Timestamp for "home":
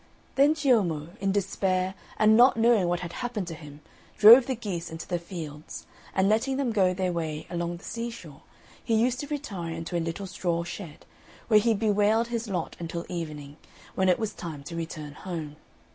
15.13-15.55